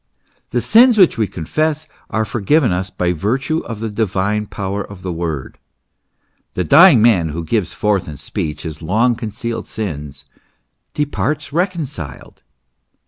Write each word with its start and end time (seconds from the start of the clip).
The 0.49 0.63
sins 0.63 0.97
which 0.97 1.19
we 1.19 1.27
confess 1.27 1.87
are 2.09 2.25
forgiven 2.25 2.71
us 2.71 2.89
by 2.89 3.13
virtue 3.13 3.59
of 3.59 3.81
the 3.81 3.89
divine 3.91 4.47
power 4.47 4.83
of 4.83 5.03
the 5.03 5.13
word. 5.13 5.59
The 6.55 6.63
dying 6.63 7.03
man 7.03 7.29
who 7.29 7.43
gives 7.43 7.71
forth 7.73 8.07
in 8.07 8.17
speech 8.17 8.63
his 8.63 8.81
long 8.81 9.13
concealed 9.13 9.67
sins, 9.67 10.25
departs 10.95 11.53
recon 11.53 11.83
ciled. 11.85 12.41